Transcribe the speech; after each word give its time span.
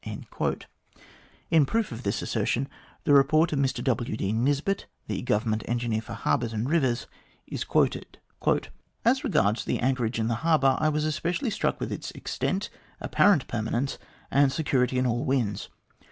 In 1.51 1.65
proof 1.67 1.91
of 1.91 2.01
this 2.01 2.23
assertion, 2.23 2.67
the 3.03 3.13
report 3.13 3.53
of 3.53 3.59
Mr 3.59 3.83
W. 3.83 4.17
D. 4.17 4.33
Nisbet, 4.33 4.87
the 5.05 5.21
Government 5.21 5.61
Engineer 5.67 6.01
for 6.01 6.13
Harbours 6.13 6.53
and 6.53 6.67
Rivers, 6.67 7.05
is 7.45 7.63
quoted. 7.63 8.17
198 8.39 8.39
THE 8.39 9.03
GLADSTONE 9.03 9.03
COLONY 9.03 9.11
"As 9.11 9.23
regards 9.45 9.63
the 9.65 9.77
anchorage 9.79 10.17
in 10.19 10.27
the 10.27 10.41
harbour, 10.43 10.75
I 10.79 10.89
was 10.89 11.05
especially 11.05 11.51
struck 11.51 11.79
with 11.79 11.91
its 11.91 12.09
extent, 12.17 12.71
apparent 12.99 13.47
permanence, 13.47 13.99
and 14.31 14.51
security 14.51 14.97
in 14.97 15.05
all 15.05 15.23
winds. 15.23 15.69